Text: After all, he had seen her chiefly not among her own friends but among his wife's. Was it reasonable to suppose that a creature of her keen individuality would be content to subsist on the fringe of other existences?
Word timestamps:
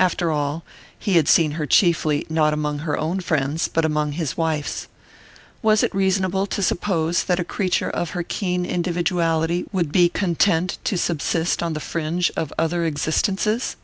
After 0.00 0.32
all, 0.32 0.64
he 0.98 1.12
had 1.14 1.28
seen 1.28 1.52
her 1.52 1.64
chiefly 1.64 2.26
not 2.28 2.52
among 2.52 2.80
her 2.80 2.98
own 2.98 3.20
friends 3.20 3.68
but 3.68 3.84
among 3.84 4.10
his 4.10 4.36
wife's. 4.36 4.88
Was 5.62 5.84
it 5.84 5.94
reasonable 5.94 6.44
to 6.48 6.60
suppose 6.60 7.22
that 7.22 7.38
a 7.38 7.44
creature 7.44 7.88
of 7.90 8.10
her 8.10 8.24
keen 8.24 8.66
individuality 8.66 9.66
would 9.70 9.92
be 9.92 10.08
content 10.08 10.78
to 10.82 10.98
subsist 10.98 11.62
on 11.62 11.74
the 11.74 11.78
fringe 11.78 12.32
of 12.36 12.52
other 12.58 12.84
existences? 12.84 13.76